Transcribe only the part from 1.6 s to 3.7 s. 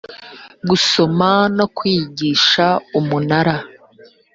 kwiyigisha umunara